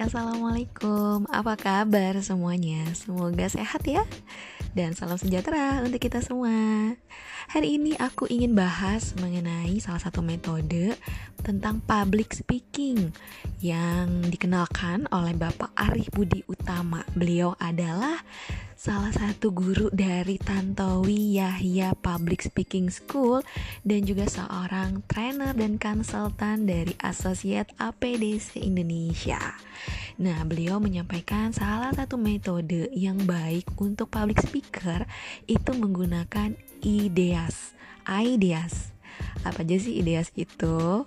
[0.00, 1.28] Assalamualaikum.
[1.28, 2.88] Apa kabar semuanya?
[2.96, 4.00] Semoga sehat ya.
[4.72, 6.96] Dan salam sejahtera untuk kita semua.
[7.52, 10.96] Hari ini aku ingin bahas mengenai salah satu metode
[11.42, 13.12] Tentang public speaking
[13.60, 17.04] Yang dikenalkan oleh Bapak Arif Budi Utama.
[17.12, 18.24] Beliau adalah
[18.80, 23.44] salah satu guru dari Tantowi Yahya Public Speaking School
[23.84, 29.36] dan juga seorang trainer dan konsultan dari Associate APDC Indonesia.
[30.16, 35.04] Nah, beliau menyampaikan salah satu metode yang baik untuk public speaker
[35.44, 37.76] itu menggunakan ideas.
[38.08, 38.96] Ideas.
[39.44, 41.04] Apa aja sih ideas itu?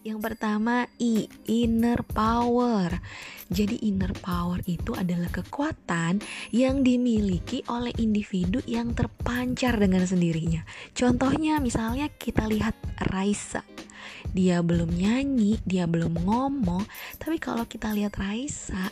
[0.00, 3.04] Yang pertama I, inner power.
[3.54, 6.18] Jadi inner power itu adalah kekuatan
[6.50, 10.66] yang dimiliki oleh individu yang terpancar dengan sendirinya.
[10.90, 12.74] Contohnya misalnya kita lihat
[13.14, 13.62] Raisa.
[14.34, 16.82] Dia belum nyanyi, dia belum ngomong,
[17.22, 18.90] tapi kalau kita lihat Raisa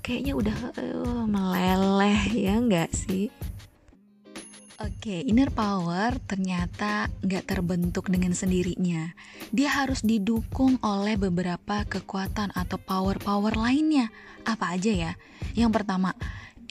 [0.00, 3.28] kayaknya udah uh, meleleh ya enggak sih?
[4.80, 9.12] Oke, inner power ternyata nggak terbentuk dengan sendirinya.
[9.52, 14.08] Dia harus didukung oleh beberapa kekuatan atau power-power lainnya.
[14.48, 15.12] Apa aja ya?
[15.52, 16.16] Yang pertama,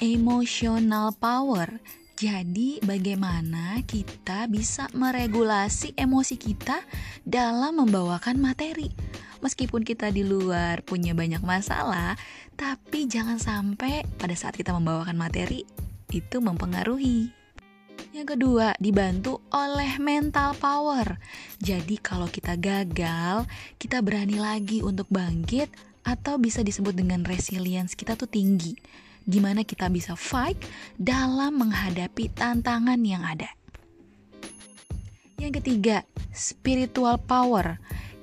[0.01, 1.77] emotional power.
[2.17, 6.81] Jadi, bagaimana kita bisa meregulasi emosi kita
[7.21, 8.89] dalam membawakan materi?
[9.45, 12.17] Meskipun kita di luar punya banyak masalah,
[12.57, 15.61] tapi jangan sampai pada saat kita membawakan materi
[16.09, 17.38] itu mempengaruhi
[18.15, 21.19] yang kedua, dibantu oleh mental power.
[21.61, 23.45] Jadi kalau kita gagal,
[23.79, 25.69] kita berani lagi untuk bangkit
[26.03, 28.73] atau bisa disebut dengan resilience kita tuh tinggi.
[29.29, 30.57] Gimana kita bisa fight
[30.97, 33.51] dalam menghadapi tantangan yang ada.
[35.39, 36.03] Yang ketiga,
[36.33, 37.79] spiritual power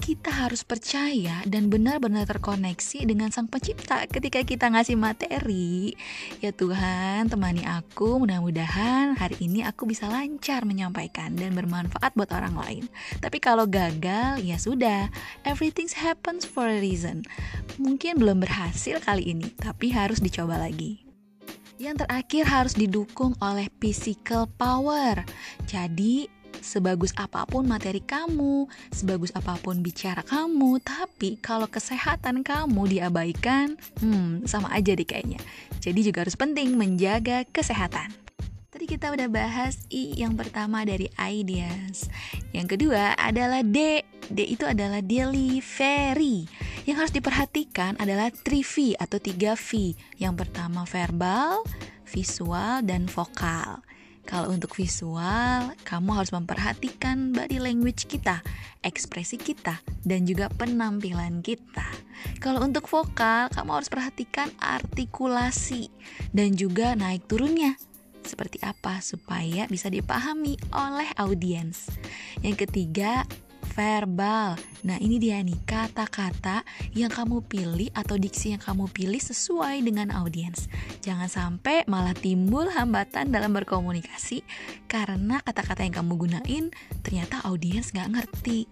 [0.06, 5.98] kita harus percaya dan benar-benar terkoneksi dengan Sang Pencipta ketika kita ngasih materi.
[6.38, 8.22] Ya Tuhan, temani aku.
[8.22, 12.84] Mudah-mudahan hari ini aku bisa lancar menyampaikan dan bermanfaat buat orang lain.
[13.18, 15.10] Tapi kalau gagal, ya sudah.
[15.42, 17.26] Everything happens for a reason.
[17.74, 21.02] Mungkin belum berhasil kali ini, tapi harus dicoba lagi.
[21.82, 25.26] Yang terakhir harus didukung oleh physical power.
[25.66, 26.30] Jadi,
[26.66, 33.78] sebagus apa pun materi kamu, sebagus apa pun bicara kamu, tapi kalau kesehatan kamu diabaikan,
[34.02, 35.38] hmm, sama aja deh kayaknya.
[35.78, 38.10] Jadi juga harus penting menjaga kesehatan.
[38.76, 42.12] Tadi kita udah bahas I yang pertama dari ideas.
[42.52, 44.04] Yang kedua adalah D.
[44.28, 46.44] D itu adalah delivery.
[46.84, 49.96] Yang harus diperhatikan adalah 3V atau 3V.
[50.20, 51.64] Yang pertama verbal,
[52.04, 53.80] visual, dan vokal.
[54.26, 58.42] Kalau untuk visual, kamu harus memperhatikan body language kita,
[58.82, 61.86] ekspresi kita, dan juga penampilan kita.
[62.42, 65.94] Kalau untuk vokal, kamu harus perhatikan artikulasi
[66.34, 67.78] dan juga naik turunnya.
[68.26, 71.86] Seperti apa supaya bisa dipahami oleh audiens.
[72.42, 73.22] Yang ketiga,
[73.76, 74.56] verbal.
[74.88, 76.64] Nah, ini dia nih kata-kata
[76.96, 80.66] yang kamu pilih atau diksi yang kamu pilih sesuai dengan audiens.
[81.04, 84.40] Jangan sampai malah timbul hambatan dalam berkomunikasi
[84.88, 86.64] karena kata-kata yang kamu gunain
[87.04, 88.64] ternyata audiens gak ngerti.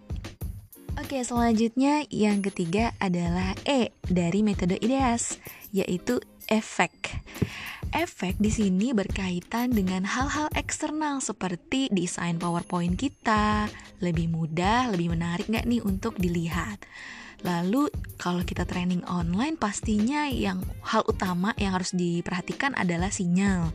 [0.94, 5.42] Oke, selanjutnya yang ketiga adalah E dari metode IDEAS,
[5.75, 7.19] yaitu efek.
[7.94, 13.71] Efek di sini berkaitan dengan hal-hal eksternal seperti desain PowerPoint kita,
[14.03, 16.83] lebih mudah, lebih menarik nggak nih untuk dilihat.
[17.47, 23.71] Lalu kalau kita training online pastinya yang hal utama yang harus diperhatikan adalah sinyal.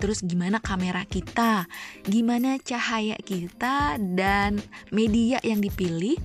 [0.00, 1.68] Terus gimana kamera kita,
[2.08, 6.16] gimana cahaya kita dan media yang dipilih.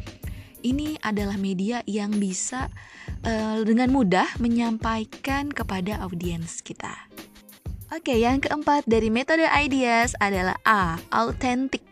[0.63, 2.71] Ini adalah media yang bisa
[3.27, 7.12] uh, dengan mudah menyampaikan kepada audiens kita.
[7.93, 11.85] Oke, yang keempat dari metode ideas adalah A, authentic.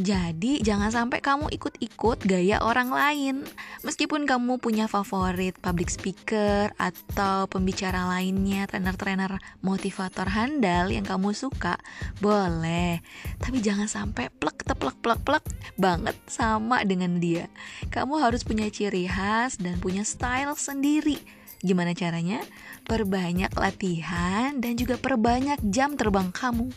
[0.00, 3.44] Jadi, jangan sampai kamu ikut-ikut gaya orang lain.
[3.84, 11.76] Meskipun kamu punya favorit public speaker atau pembicara lainnya, trainer-trainer motivator handal yang kamu suka,
[12.24, 13.04] boleh.
[13.36, 15.44] Tapi jangan sampai plek teplek plek plek
[15.76, 17.52] banget sama dengan dia.
[17.92, 21.20] Kamu harus punya ciri khas dan punya style sendiri
[21.64, 22.44] Gimana caranya?
[22.84, 26.68] Perbanyak latihan dan juga perbanyak jam terbang kamu.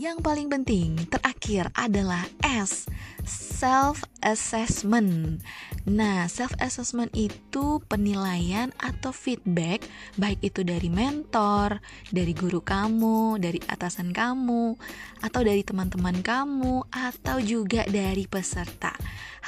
[0.00, 0.96] Yang paling penting
[1.40, 2.84] terakhir adalah S,
[3.24, 5.40] self assessment.
[5.88, 9.80] Nah, self assessment itu penilaian atau feedback
[10.20, 11.80] baik itu dari mentor,
[12.12, 14.76] dari guru kamu, dari atasan kamu,
[15.24, 18.92] atau dari teman-teman kamu atau juga dari peserta.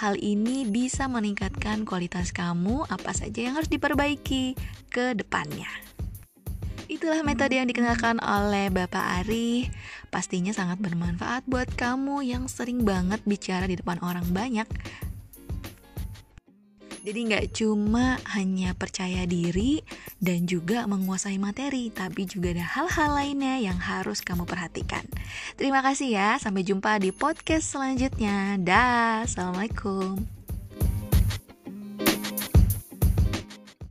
[0.00, 4.56] Hal ini bisa meningkatkan kualitas kamu apa saja yang harus diperbaiki
[4.88, 5.68] ke depannya.
[6.92, 9.64] Itulah metode yang dikenalkan oleh Bapak Ari.
[10.12, 14.68] Pastinya sangat bermanfaat buat kamu yang sering banget bicara di depan orang banyak.
[17.00, 19.80] Jadi nggak cuma hanya percaya diri
[20.20, 25.08] dan juga menguasai materi, tapi juga ada hal-hal lainnya yang harus kamu perhatikan.
[25.56, 28.60] Terima kasih ya, sampai jumpa di podcast selanjutnya.
[28.60, 30.41] Dah, assalamualaikum.